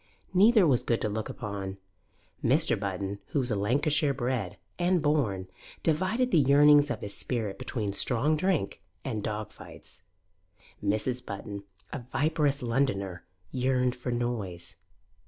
Neither 0.33 0.65
was 0.65 0.81
good 0.81 0.99
to 1.01 1.09
look 1.09 1.29
upon. 1.29 1.77
Mr. 2.43 2.73
Button, 2.79 3.19
who 3.27 3.39
was 3.41 3.51
Lancashire 3.51 4.15
bred 4.15 4.57
and 4.79 4.99
born, 4.99 5.47
divided 5.83 6.31
the 6.31 6.39
yearnings 6.39 6.89
of 6.89 7.01
his 7.01 7.13
spirit 7.15 7.59
between 7.59 7.93
strong 7.93 8.35
drink 8.35 8.81
and 9.05 9.21
dog 9.21 9.51
fights. 9.51 10.01
Mrs. 10.83 11.23
Button, 11.23 11.65
a 11.93 11.99
viperous 11.99 12.63
Londoner, 12.63 13.25
yearned 13.51 13.95
for 13.95 14.11
noise. 14.11 14.77